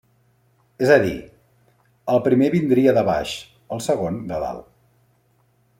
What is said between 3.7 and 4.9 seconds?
el segon de dalt.